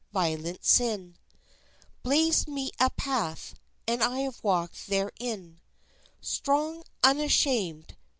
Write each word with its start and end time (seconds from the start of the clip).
Violent 0.13 0.65
sin 0.65 1.15
Blazed 2.01 2.47
me 2.47 2.71
a 2.79 2.89
path, 2.89 3.53
and 3.87 4.03
I 4.03 4.21
have 4.21 4.43
walked 4.43 4.87
therein, 4.87 5.61
Strong, 6.19 6.85
unashamed. 7.03 7.95